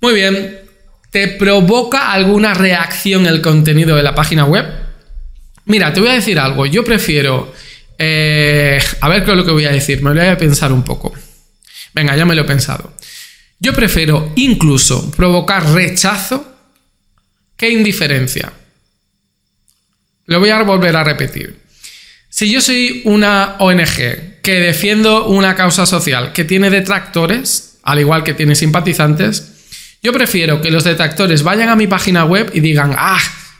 Muy 0.00 0.14
bien, 0.14 0.60
¿Te 1.10 1.28
provoca 1.28 2.12
alguna 2.12 2.52
reacción 2.52 3.26
el 3.26 3.40
contenido 3.40 3.96
de 3.96 4.02
la 4.02 4.14
página 4.14 4.44
web? 4.44 4.85
Mira, 5.66 5.92
te 5.92 6.00
voy 6.00 6.10
a 6.10 6.14
decir 6.14 6.38
algo. 6.38 6.66
Yo 6.66 6.84
prefiero... 6.84 7.52
Eh, 7.98 8.78
a 9.00 9.08
ver 9.08 9.24
qué 9.24 9.30
es 9.30 9.36
lo 9.36 9.44
que 9.44 9.50
voy 9.52 9.64
a 9.64 9.72
decir. 9.72 10.02
Me 10.02 10.14
lo 10.14 10.20
voy 10.20 10.28
a 10.28 10.36
pensar 10.36 10.72
un 10.72 10.82
poco. 10.82 11.12
Venga, 11.94 12.16
ya 12.16 12.24
me 12.24 12.34
lo 12.34 12.42
he 12.42 12.44
pensado. 12.44 12.92
Yo 13.58 13.72
prefiero 13.72 14.32
incluso 14.36 15.10
provocar 15.12 15.72
rechazo 15.72 16.56
que 17.56 17.70
indiferencia. 17.70 18.52
Lo 20.26 20.40
voy 20.40 20.50
a 20.50 20.62
volver 20.62 20.94
a 20.96 21.04
repetir. 21.04 21.58
Si 22.28 22.50
yo 22.50 22.60
soy 22.60 23.02
una 23.04 23.56
ONG 23.60 24.42
que 24.42 24.60
defiendo 24.60 25.26
una 25.26 25.54
causa 25.54 25.86
social 25.86 26.32
que 26.32 26.44
tiene 26.44 26.68
detractores, 26.68 27.78
al 27.82 27.98
igual 27.98 28.24
que 28.24 28.34
tiene 28.34 28.54
simpatizantes, 28.54 29.52
yo 30.02 30.12
prefiero 30.12 30.60
que 30.60 30.70
los 30.70 30.84
detractores 30.84 31.42
vayan 31.42 31.70
a 31.70 31.76
mi 31.76 31.86
página 31.86 32.24
web 32.24 32.50
y 32.52 32.60
digan, 32.60 32.94
ah, 32.96 33.18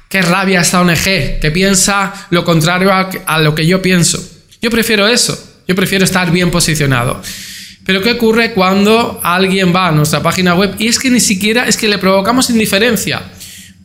qué 0.08 0.22
rabia 0.22 0.60
esta 0.60 0.80
ONG, 0.80 1.40
que 1.40 1.50
piensa 1.52 2.12
lo 2.30 2.44
contrario 2.44 2.92
a, 2.92 3.38
lo 3.40 3.54
que 3.54 3.66
yo 3.66 3.82
pienso. 3.82 4.22
Yo 4.60 4.70
prefiero 4.70 5.06
eso, 5.06 5.38
yo 5.66 5.74
prefiero 5.74 6.04
estar 6.04 6.30
bien 6.30 6.50
posicionado. 6.50 7.20
Pero 7.84 8.02
¿qué 8.02 8.12
ocurre 8.12 8.52
cuando 8.52 9.20
alguien 9.22 9.74
va 9.74 9.88
a 9.88 9.92
nuestra 9.92 10.22
página 10.22 10.54
web 10.54 10.74
y 10.78 10.88
es 10.88 10.98
que 10.98 11.10
ni 11.10 11.20
siquiera 11.20 11.68
es 11.68 11.76
que 11.76 11.88
le 11.88 11.98
provocamos 11.98 12.50
indiferencia? 12.50 13.22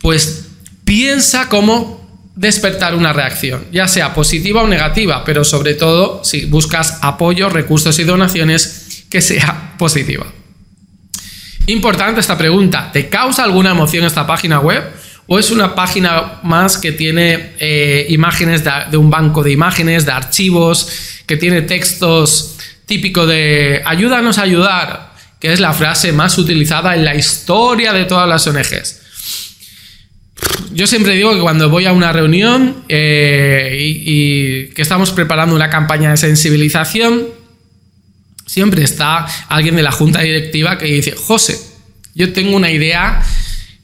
Pues 0.00 0.46
piensa 0.84 1.48
cómo 1.48 2.02
despertar 2.34 2.94
una 2.94 3.12
reacción, 3.12 3.66
ya 3.70 3.86
sea 3.86 4.14
positiva 4.14 4.62
o 4.62 4.66
negativa, 4.66 5.22
pero 5.24 5.44
sobre 5.44 5.74
todo 5.74 6.24
si 6.24 6.46
buscas 6.46 6.98
apoyo, 7.02 7.48
recursos 7.48 7.98
y 7.98 8.04
donaciones, 8.04 9.04
que 9.08 9.20
sea 9.20 9.74
positiva. 9.78 10.26
Importante 11.66 12.20
esta 12.20 12.36
pregunta, 12.36 12.90
¿te 12.92 13.08
causa 13.08 13.44
alguna 13.44 13.70
emoción 13.70 14.04
esta 14.04 14.26
página 14.26 14.58
web? 14.58 14.82
¿O 15.26 15.38
es 15.38 15.50
una 15.50 15.74
página 15.74 16.40
más 16.42 16.78
que 16.78 16.92
tiene 16.92 17.52
eh, 17.58 18.06
imágenes 18.08 18.62
de, 18.64 18.96
un 18.96 19.08
banco 19.08 19.42
de 19.42 19.52
imágenes, 19.52 20.04
de 20.04 20.12
archivos, 20.12 20.88
que 21.26 21.36
tiene 21.36 21.62
textos 21.62 22.56
típico 22.86 23.26
de 23.26 23.82
ayúdanos 23.84 24.38
a 24.38 24.42
ayudar, 24.42 25.12
que 25.38 25.52
es 25.52 25.60
la 25.60 25.72
frase 25.72 26.12
más 26.12 26.36
utilizada 26.38 26.94
en 26.94 27.04
la 27.04 27.14
historia 27.14 27.92
de 27.92 28.04
todas 28.04 28.28
las 28.28 28.46
ONGs? 28.46 29.00
Yo 30.72 30.86
siempre 30.86 31.14
digo 31.14 31.32
que 31.34 31.40
cuando 31.40 31.70
voy 31.70 31.86
a 31.86 31.92
una 31.92 32.12
reunión 32.12 32.84
eh, 32.88 33.76
y 33.78 34.68
que 34.68 34.82
estamos 34.82 35.12
preparando 35.12 35.54
una 35.54 35.70
campaña 35.70 36.10
de 36.10 36.16
sensibilización, 36.16 37.28
siempre 38.46 38.82
está 38.82 39.26
alguien 39.48 39.76
de 39.76 39.82
la 39.82 39.92
junta 39.92 40.20
directiva 40.20 40.78
que 40.78 40.86
dice, 40.86 41.12
José, 41.12 41.58
yo 42.14 42.32
tengo 42.32 42.56
una 42.56 42.70
idea 42.70 43.22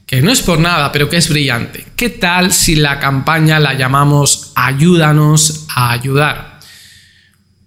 que 0.09 0.23
no 0.23 0.31
es 0.31 0.41
por 0.41 0.59
nada, 0.59 0.91
pero 0.91 1.07
que 1.07 1.17
es 1.17 1.29
brillante. 1.29 1.85
¿Qué 1.95 2.09
tal 2.09 2.51
si 2.51 2.75
la 2.75 2.97
campaña 2.97 3.59
la 3.59 3.75
llamamos 3.75 4.53
Ayúdanos 4.55 5.67
a 5.75 5.91
ayudar? 5.91 6.59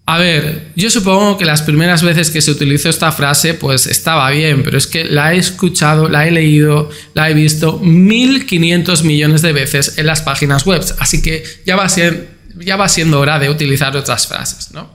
A 0.06 0.18
ver, 0.18 0.72
yo 0.74 0.90
supongo 0.90 1.38
que 1.38 1.44
las 1.44 1.62
primeras 1.62 2.02
veces 2.02 2.32
que 2.32 2.42
se 2.42 2.50
utilizó 2.50 2.88
esta 2.88 3.12
frase, 3.12 3.54
pues 3.54 3.86
estaba 3.86 4.28
bien, 4.30 4.64
pero 4.64 4.76
es 4.76 4.88
que 4.88 5.04
la 5.04 5.32
he 5.32 5.38
escuchado, 5.38 6.08
la 6.08 6.26
he 6.26 6.32
leído, 6.32 6.90
la 7.14 7.30
he 7.30 7.34
visto 7.34 7.78
1500 7.78 9.04
millones 9.04 9.40
de 9.42 9.52
veces 9.52 9.98
en 9.98 10.06
las 10.06 10.22
páginas 10.22 10.66
web, 10.66 10.84
así 10.98 11.22
que 11.22 11.44
ya 11.64 11.76
va, 11.76 11.86
ya 12.56 12.74
va 12.74 12.88
siendo 12.88 13.20
hora 13.20 13.38
de 13.38 13.50
utilizar 13.50 13.96
otras 13.96 14.26
frases, 14.26 14.72
¿no? 14.72 14.90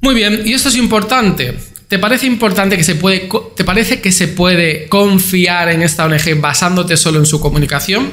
Muy 0.00 0.16
bien, 0.16 0.42
y 0.44 0.54
esto 0.54 0.70
es 0.70 0.76
importante. 0.76 1.56
¿Te 1.86 2.00
parece 2.00 2.26
importante 2.26 2.76
que 2.76 2.82
se 2.82 2.96
puede, 2.96 3.28
te 3.56 3.64
parece 3.64 4.00
que 4.00 4.12
se 4.12 4.28
puede 4.28 4.88
confiar 4.88 5.68
en 5.68 5.82
esta 5.82 6.04
ONG 6.04 6.40
basándote 6.40 6.96
solo 6.96 7.18
en 7.18 7.26
su 7.26 7.40
comunicación? 7.40 8.10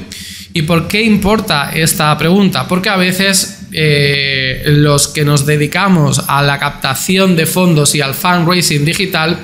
¿Y 0.54 0.62
por 0.62 0.86
qué 0.86 1.02
importa 1.02 1.72
esta 1.74 2.16
pregunta? 2.18 2.68
Porque 2.68 2.90
a 2.90 2.96
veces 2.96 3.62
eh, 3.72 4.62
los 4.66 5.08
que 5.08 5.24
nos 5.24 5.46
dedicamos 5.46 6.22
a 6.28 6.42
la 6.42 6.58
captación 6.58 7.36
de 7.36 7.46
fondos 7.46 7.94
y 7.94 8.02
al 8.02 8.14
fundraising 8.14 8.84
digital 8.84 9.38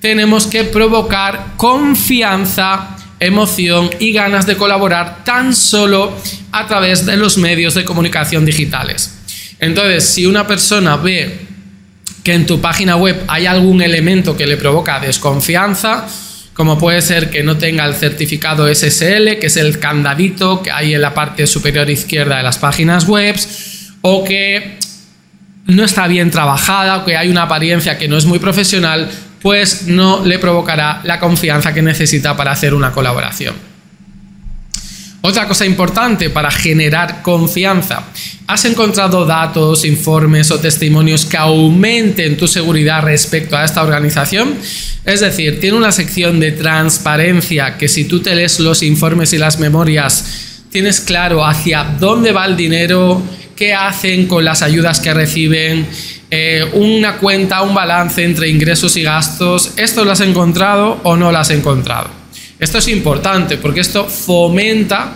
tenemos 0.00 0.46
que 0.46 0.64
provocar 0.64 1.54
confianza, 1.56 2.96
emoción 3.18 3.90
y 3.98 4.12
ganas 4.12 4.46
de 4.46 4.56
colaborar 4.56 5.24
tan 5.24 5.54
solo 5.54 6.14
a 6.52 6.66
través 6.66 7.06
de 7.06 7.16
los 7.16 7.38
medios 7.38 7.74
de 7.74 7.84
comunicación 7.84 8.44
digitales. 8.44 9.18
Entonces, 9.58 10.04
si 10.04 10.26
una 10.26 10.46
persona 10.46 10.96
ve 10.96 11.45
que 12.26 12.34
en 12.34 12.44
tu 12.44 12.60
página 12.60 12.96
web 12.96 13.22
hay 13.28 13.46
algún 13.46 13.80
elemento 13.80 14.36
que 14.36 14.48
le 14.48 14.56
provoca 14.56 14.98
desconfianza, 14.98 16.08
como 16.54 16.76
puede 16.76 17.00
ser 17.00 17.30
que 17.30 17.44
no 17.44 17.56
tenga 17.56 17.84
el 17.84 17.94
certificado 17.94 18.66
SSL, 18.66 19.38
que 19.38 19.46
es 19.46 19.56
el 19.56 19.78
candadito 19.78 20.60
que 20.60 20.72
hay 20.72 20.94
en 20.94 21.02
la 21.02 21.14
parte 21.14 21.46
superior 21.46 21.88
izquierda 21.88 22.38
de 22.38 22.42
las 22.42 22.58
páginas 22.58 23.06
web, 23.06 23.36
o 24.00 24.24
que 24.24 24.76
no 25.66 25.84
está 25.84 26.08
bien 26.08 26.32
trabajada, 26.32 26.96
o 26.96 27.04
que 27.04 27.16
hay 27.16 27.28
una 27.28 27.42
apariencia 27.42 27.96
que 27.96 28.08
no 28.08 28.16
es 28.16 28.24
muy 28.24 28.40
profesional, 28.40 29.08
pues 29.40 29.86
no 29.86 30.26
le 30.26 30.40
provocará 30.40 31.02
la 31.04 31.20
confianza 31.20 31.72
que 31.72 31.80
necesita 31.80 32.36
para 32.36 32.50
hacer 32.50 32.74
una 32.74 32.90
colaboración. 32.90 33.54
Otra 35.22 35.48
cosa 35.48 35.66
importante 35.66 36.30
para 36.30 36.50
generar 36.50 37.22
confianza. 37.22 38.04
¿Has 38.46 38.64
encontrado 38.64 39.24
datos, 39.24 39.84
informes 39.84 40.50
o 40.52 40.60
testimonios 40.60 41.24
que 41.24 41.36
aumenten 41.36 42.36
tu 42.36 42.46
seguridad 42.46 43.02
respecto 43.02 43.56
a 43.56 43.64
esta 43.64 43.82
organización? 43.82 44.54
Es 45.04 45.20
decir, 45.20 45.58
tiene 45.60 45.76
una 45.76 45.90
sección 45.90 46.38
de 46.38 46.52
transparencia 46.52 47.76
que 47.76 47.88
si 47.88 48.04
tú 48.04 48.20
te 48.20 48.34
lees 48.36 48.60
los 48.60 48.82
informes 48.82 49.32
y 49.32 49.38
las 49.38 49.58
memorias, 49.58 50.62
tienes 50.70 51.00
claro 51.00 51.44
hacia 51.44 51.84
dónde 51.98 52.32
va 52.32 52.44
el 52.44 52.56
dinero, 52.56 53.20
qué 53.56 53.74
hacen 53.74 54.26
con 54.26 54.44
las 54.44 54.62
ayudas 54.62 55.00
que 55.00 55.14
reciben, 55.14 55.86
eh, 56.30 56.68
una 56.74 57.16
cuenta, 57.16 57.62
un 57.62 57.74
balance 57.74 58.22
entre 58.22 58.48
ingresos 58.48 58.96
y 58.96 59.02
gastos. 59.02 59.72
¿Esto 59.76 60.04
lo 60.04 60.12
has 60.12 60.20
encontrado 60.20 61.00
o 61.02 61.16
no 61.16 61.32
lo 61.32 61.38
has 61.38 61.50
encontrado? 61.50 62.25
Esto 62.58 62.78
es 62.78 62.88
importante 62.88 63.58
porque 63.58 63.80
esto 63.80 64.06
fomenta 64.06 65.14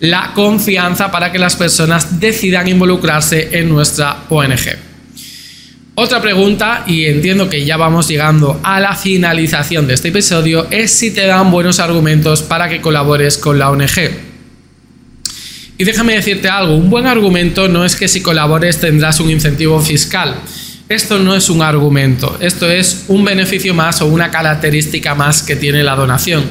la 0.00 0.32
confianza 0.34 1.10
para 1.10 1.30
que 1.32 1.38
las 1.38 1.56
personas 1.56 2.20
decidan 2.20 2.68
involucrarse 2.68 3.48
en 3.58 3.68
nuestra 3.68 4.24
ONG. 4.28 4.88
Otra 5.96 6.22
pregunta, 6.22 6.84
y 6.86 7.06
entiendo 7.06 7.48
que 7.50 7.64
ya 7.64 7.76
vamos 7.76 8.06
llegando 8.06 8.60
a 8.62 8.78
la 8.78 8.94
finalización 8.94 9.88
de 9.88 9.94
este 9.94 10.08
episodio, 10.08 10.68
es 10.70 10.92
si 10.92 11.10
te 11.10 11.26
dan 11.26 11.50
buenos 11.50 11.80
argumentos 11.80 12.42
para 12.42 12.68
que 12.68 12.80
colabores 12.80 13.36
con 13.36 13.58
la 13.58 13.70
ONG. 13.70 14.28
Y 15.76 15.84
déjame 15.84 16.14
decirte 16.14 16.48
algo, 16.48 16.76
un 16.76 16.88
buen 16.88 17.06
argumento 17.06 17.68
no 17.68 17.84
es 17.84 17.96
que 17.96 18.06
si 18.06 18.20
colabores 18.20 18.78
tendrás 18.78 19.18
un 19.18 19.30
incentivo 19.30 19.80
fiscal. 19.80 20.36
Esto 20.88 21.18
no 21.18 21.34
es 21.34 21.50
un 21.50 21.62
argumento, 21.62 22.38
esto 22.40 22.70
es 22.70 23.04
un 23.08 23.24
beneficio 23.24 23.74
más 23.74 24.00
o 24.00 24.06
una 24.06 24.30
característica 24.30 25.16
más 25.16 25.42
que 25.42 25.56
tiene 25.56 25.82
la 25.82 25.96
donación. 25.96 26.44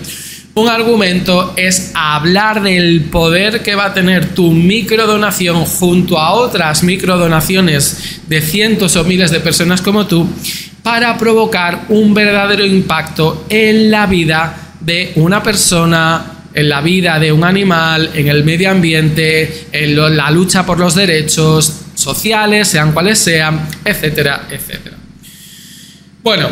Un 0.58 0.70
argumento 0.70 1.54
es 1.56 1.92
hablar 1.94 2.64
del 2.64 3.02
poder 3.12 3.62
que 3.62 3.76
va 3.76 3.86
a 3.86 3.94
tener 3.94 4.34
tu 4.34 4.52
microdonación 4.52 5.66
junto 5.66 6.18
a 6.18 6.32
otras 6.32 6.82
microdonaciones 6.82 8.22
de 8.26 8.42
cientos 8.42 8.96
o 8.96 9.04
miles 9.04 9.30
de 9.30 9.40
personas 9.40 9.84
como 9.84 10.08
tú 10.08 10.28
para 10.82 11.16
provocar 11.16 11.86
un 11.90 12.12
verdadero 12.12 12.66
impacto 12.66 13.46
en 13.50 13.92
la 13.92 14.08
vida 14.08 14.74
de 14.80 15.12
una 15.18 15.44
persona, 15.44 16.26
en 16.52 16.70
la 16.70 16.82
vida 16.82 17.20
de 17.20 17.32
un 17.32 17.44
animal, 17.44 18.10
en 18.16 18.28
el 18.28 18.44
medio 18.44 18.72
ambiente, 18.72 19.68
en 19.72 20.18
la 20.18 20.32
lucha 20.32 20.66
por 20.66 20.80
los 20.80 20.96
derechos 20.96 21.82
sociales, 21.94 22.68
sean 22.68 22.94
cuales 22.94 23.20
sean, 23.20 23.70
etcétera, 23.86 24.48
etcétera. 24.50 24.98
Bueno, 26.24 26.50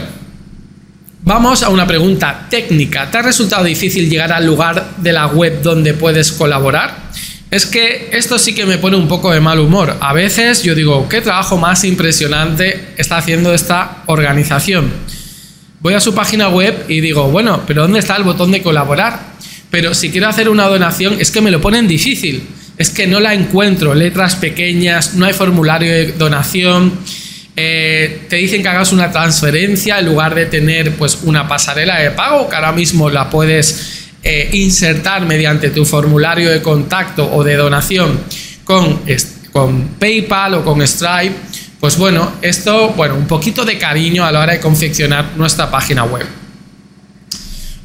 Vamos 1.28 1.64
a 1.64 1.70
una 1.70 1.88
pregunta 1.88 2.46
técnica. 2.52 3.10
¿Te 3.10 3.18
ha 3.18 3.24
resultado 3.24 3.64
difícil 3.64 4.08
llegar 4.08 4.32
al 4.32 4.46
lugar 4.46 4.92
de 4.98 5.12
la 5.12 5.26
web 5.26 5.60
donde 5.64 5.96
puedes 5.96 6.32
colaborar? 6.32 6.96
Es 7.50 7.66
que 7.66 8.10
esto 8.12 8.38
sí 8.38 8.54
que 8.54 8.68
me 8.68 8.78
pone 8.78 8.96
un 8.96 9.08
poco 9.08 9.32
de 9.32 9.40
mal 9.40 9.60
humor. 9.60 9.98
A 10.02 10.14
veces 10.14 10.62
yo 10.62 10.76
digo, 10.76 11.10
¿qué 11.10 11.22
trabajo 11.22 11.58
más 11.58 11.84
impresionante 11.84 12.90
está 12.98 13.18
haciendo 13.18 13.56
esta 13.56 14.04
organización? 14.06 14.92
Voy 15.80 15.96
a 15.96 16.00
su 16.00 16.14
página 16.14 16.50
web 16.50 16.86
y 16.90 17.02
digo, 17.02 17.28
bueno, 17.32 17.64
pero 17.66 17.82
¿dónde 17.82 17.98
está 17.98 18.16
el 18.18 18.24
botón 18.24 18.52
de 18.52 18.62
colaborar? 18.62 19.20
Pero 19.72 19.96
si 19.96 20.12
quiero 20.12 20.28
hacer 20.28 20.48
una 20.48 20.68
donación 20.68 21.18
es 21.20 21.32
que 21.32 21.42
me 21.42 21.50
lo 21.50 21.60
ponen 21.60 21.88
difícil. 21.88 22.48
Es 22.78 22.92
que 22.92 23.08
no 23.08 23.20
la 23.20 23.34
encuentro, 23.34 23.96
letras 23.96 24.36
pequeñas, 24.36 25.16
no 25.16 25.26
hay 25.26 25.34
formulario 25.34 25.92
de 25.92 26.12
donación 26.12 27.00
eh, 27.56 28.26
te 28.30 28.36
dicen 28.36 28.62
que 28.62 28.68
hagas 28.68 28.92
una 28.92 29.12
transferencia 29.12 30.00
en 30.00 30.08
lugar 30.08 30.36
de 30.36 30.46
tener 30.46 30.96
pues 30.96 31.20
una 31.24 31.48
pasarela 31.48 32.00
de 32.00 32.12
pago 32.12 32.50
que 32.50 32.56
ahora 32.56 32.74
mismo 32.74 33.10
la 33.10 33.30
puedes 33.30 34.10
eh, 34.24 34.50
insertar 34.54 35.26
mediante 35.26 35.70
tu 35.70 35.86
formulario 35.86 36.50
de 36.50 36.62
contacto 36.62 37.32
o 37.32 37.44
de 37.44 37.56
donación 37.56 38.20
con, 38.64 39.02
con 39.54 39.88
PayPal 40.00 40.56
o 40.56 40.66
con 40.66 40.86
Stripe. 40.86 41.36
Pues 41.80 41.98
bueno, 41.98 42.34
esto, 42.42 42.90
bueno, 42.90 43.16
un 43.16 43.28
poquito 43.28 43.64
de 43.64 43.78
cariño 43.78 44.26
a 44.26 44.32
la 44.32 44.42
hora 44.42 44.54
de 44.54 44.60
confeccionar 44.60 45.34
nuestra 45.38 45.70
página 45.70 46.04
web. 46.04 46.26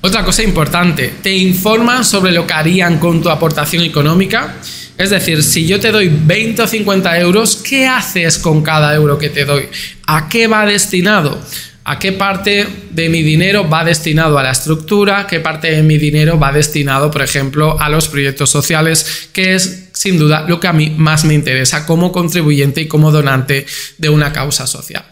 Otra 0.00 0.24
cosa 0.24 0.42
importante, 0.42 1.12
te 1.22 1.36
informan 1.36 2.04
sobre 2.06 2.32
lo 2.32 2.46
que 2.46 2.54
harían 2.54 2.98
con 2.98 3.20
tu 3.20 3.28
aportación 3.28 3.84
económica. 3.84 4.54
Es 5.00 5.08
decir, 5.08 5.42
si 5.42 5.66
yo 5.66 5.80
te 5.80 5.92
doy 5.92 6.10
20 6.12 6.60
o 6.60 6.66
50 6.66 7.18
euros, 7.20 7.56
¿qué 7.56 7.86
haces 7.86 8.38
con 8.38 8.62
cada 8.62 8.94
euro 8.94 9.16
que 9.16 9.30
te 9.30 9.46
doy? 9.46 9.66
¿A 10.06 10.28
qué 10.28 10.46
va 10.46 10.66
destinado? 10.66 11.40
¿A 11.84 11.98
qué 11.98 12.12
parte 12.12 12.66
de 12.90 13.08
mi 13.08 13.22
dinero 13.22 13.66
va 13.66 13.82
destinado 13.82 14.38
a 14.38 14.42
la 14.42 14.50
estructura? 14.50 15.26
¿Qué 15.26 15.40
parte 15.40 15.70
de 15.70 15.82
mi 15.82 15.96
dinero 15.96 16.38
va 16.38 16.52
destinado, 16.52 17.10
por 17.10 17.22
ejemplo, 17.22 17.80
a 17.80 17.88
los 17.88 18.08
proyectos 18.08 18.50
sociales? 18.50 19.30
Que 19.32 19.54
es, 19.54 19.88
sin 19.94 20.18
duda, 20.18 20.44
lo 20.46 20.60
que 20.60 20.68
a 20.68 20.74
mí 20.74 20.90
más 20.90 21.24
me 21.24 21.32
interesa 21.32 21.86
como 21.86 22.12
contribuyente 22.12 22.82
y 22.82 22.86
como 22.86 23.10
donante 23.10 23.64
de 23.96 24.08
una 24.10 24.34
causa 24.34 24.66
social. 24.66 25.06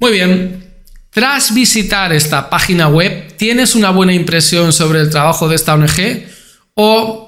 Muy 0.00 0.10
bien, 0.10 0.64
tras 1.10 1.54
visitar 1.54 2.12
esta 2.12 2.50
página 2.50 2.88
web, 2.88 3.36
¿tienes 3.36 3.76
una 3.76 3.90
buena 3.90 4.14
impresión 4.14 4.72
sobre 4.72 4.98
el 4.98 5.10
trabajo 5.10 5.48
de 5.48 5.54
esta 5.54 5.74
ONG? 5.74 6.24
¿O 6.74 7.23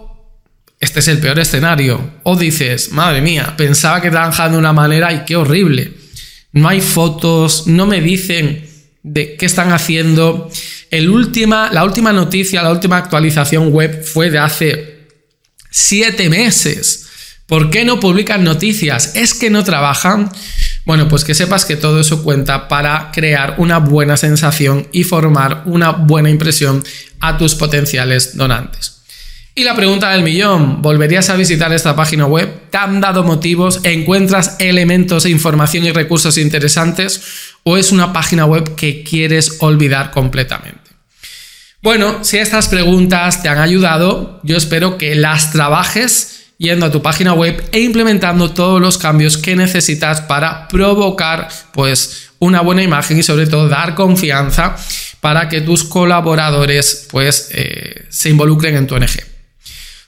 este 0.79 1.01
es 1.01 1.09
el 1.09 1.19
peor 1.19 1.39
escenario? 1.39 2.15
¿O 2.23 2.37
dices, 2.37 2.93
madre 2.93 3.21
mía, 3.21 3.55
pensaba 3.57 4.01
que 4.03 4.11
trabajaban 4.11 4.53
de 4.53 4.59
una 4.59 4.73
manera 4.73 5.13
y 5.13 5.25
qué 5.25 5.37
horrible? 5.37 5.95
No 6.53 6.69
hay 6.69 6.81
fotos, 6.81 7.67
no 7.67 7.87
me 7.87 8.01
dicen 8.01 8.69
de 9.03 9.37
qué 9.37 9.47
están 9.47 9.73
haciendo. 9.73 10.51
El 10.91 11.11
última, 11.11 11.71
la 11.73 11.85
última 11.85 12.13
noticia, 12.13 12.63
la 12.63 12.73
última 12.73 12.99
actualización 12.99 13.73
web 13.73 14.05
fue 14.05 14.31
de 14.31 14.39
hace 14.39 15.09
siete 15.71 16.29
meses. 16.29 17.07
¿Por 17.47 17.71
qué 17.71 17.85
no 17.85 18.01
publican 18.01 18.43
noticias? 18.43 19.13
¿Es 19.15 19.33
que 19.33 19.51
no 19.51 19.63
trabajan? 19.65 20.31
Bueno, 20.85 21.09
pues 21.09 21.25
que 21.25 21.35
sepas 21.35 21.65
que 21.65 21.77
todo 21.77 22.01
eso 22.01 22.23
cuenta 22.23 22.69
para 22.69 23.11
crear 23.13 23.55
una 23.59 23.79
buena 23.79 24.17
sensación 24.17 24.89
y 24.93 25.05
formar 25.05 25.63
una 25.67 25.91
buena 25.91 26.29
impresión 26.29 26.83
a 27.21 27.39
tus 27.39 27.55
potenciales 27.55 28.37
donantes. 28.37 28.96
Y 29.59 29.65
la 29.65 29.75
pregunta 29.75 30.11
del 30.11 30.23
millón, 30.23 30.83
¿volverías 30.83 31.31
a 31.31 31.37
visitar 31.37 31.73
esta 31.73 31.97
página 31.97 32.27
web? 32.27 32.69
¿Te 32.69 32.77
han 32.77 33.01
dado 33.01 33.25
motivos? 33.25 33.81
¿Encuentras 33.85 34.57
elementos 34.59 35.25
e 35.25 35.31
información 35.31 35.87
y 35.87 35.93
recursos 35.93 36.37
interesantes? 36.37 37.23
¿O 37.63 37.79
es 37.79 37.91
una 37.91 38.13
página 38.13 38.45
web 38.45 38.75
que 38.75 39.03
quieres 39.03 39.57
olvidar 39.61 40.11
completamente? 40.11 40.91
Bueno, 41.81 42.23
si 42.23 42.37
estas 42.37 42.69
preguntas 42.69 43.43
te 43.43 43.49
han 43.49 43.57
ayudado, 43.57 44.41
yo 44.43 44.59
espero 44.59 44.99
que 44.99 45.15
las 45.15 45.53
trabajes 45.53 46.53
yendo 46.59 46.85
a 46.85 46.93
tu 46.93 47.01
página 47.01 47.33
web 47.33 47.65
e 47.73 47.81
implementando 47.81 48.51
todos 48.51 48.79
los 48.79 48.99
cambios 48.99 49.39
que 49.39 49.57
necesitas 49.57 50.21
para 50.21 50.69
provocar 50.69 51.49
pues 51.73 52.29
una 52.41 52.61
buena 52.61 52.83
imagen 52.83 53.19
y 53.19 53.23
sobre 53.23 53.47
todo 53.47 53.71
dar 53.71 53.95
confianza 53.95 54.77
para 55.23 55.49
que 55.49 55.63
tus 55.63 55.83
colaboradores 55.83 57.09
pues 57.11 57.49
eh, 57.53 58.05
se 58.11 58.29
involucren 58.29 58.77
en 58.77 58.87
tu 58.87 58.97
ONG. 58.97 59.36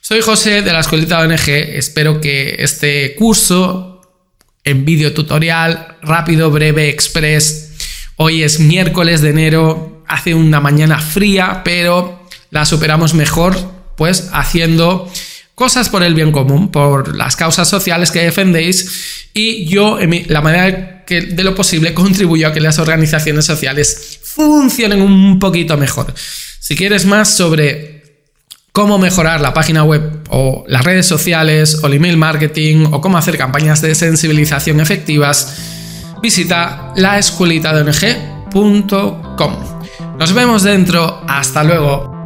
Soy 0.08 0.22
José 0.22 0.62
de 0.62 0.72
la 0.72 0.80
Escuelita 0.80 1.20
ONG, 1.20 1.50
espero 1.50 2.18
que 2.18 2.56
este 2.60 3.14
curso 3.14 4.00
en 4.64 4.86
vídeo 4.86 5.12
tutorial 5.12 5.98
rápido, 6.00 6.50
breve, 6.50 6.88
express, 6.88 7.72
hoy 8.16 8.42
es 8.42 8.58
miércoles 8.58 9.20
de 9.20 9.28
enero, 9.28 10.02
hace 10.08 10.34
una 10.34 10.60
mañana 10.60 10.98
fría, 10.98 11.60
pero 11.62 12.26
la 12.48 12.64
superamos 12.64 13.12
mejor 13.12 13.54
pues 13.98 14.30
haciendo 14.32 15.12
cosas 15.54 15.90
por 15.90 16.02
el 16.02 16.14
bien 16.14 16.32
común, 16.32 16.70
por 16.70 17.14
las 17.14 17.36
causas 17.36 17.68
sociales 17.68 18.10
que 18.10 18.22
defendéis 18.22 19.28
y 19.34 19.66
yo, 19.66 20.00
en 20.00 20.24
la 20.28 20.40
manera 20.40 21.04
que 21.04 21.20
de 21.20 21.44
lo 21.44 21.54
posible, 21.54 21.92
contribuyo 22.04 22.48
a 22.48 22.52
que 22.54 22.62
las 22.62 22.78
organizaciones 22.78 23.44
sociales 23.44 24.20
funcionen 24.22 25.02
un 25.02 25.38
poquito 25.38 25.76
mejor. 25.76 26.14
Si 26.16 26.76
quieres 26.76 27.04
más 27.04 27.36
sobre 27.36 27.98
cómo 28.78 28.97
mejorar 28.97 29.40
la 29.40 29.52
página 29.52 29.82
web 29.82 30.20
o 30.28 30.62
las 30.68 30.85
redes 30.85 31.04
sociales 31.04 31.80
o 31.82 31.88
el 31.88 31.94
email 31.94 32.16
marketing 32.16 32.87
o 32.92 33.00
cómo 33.00 33.18
hacer 33.18 33.37
campañas 33.37 33.82
de 33.82 33.92
sensibilización 33.97 34.78
efectivas, 34.78 35.56
visita 36.23 36.93
laescuelitadeong.com. 36.95 39.52
Nos 40.17 40.32
vemos 40.32 40.62
dentro. 40.62 41.25
Hasta 41.26 41.64
luego. 41.64 42.18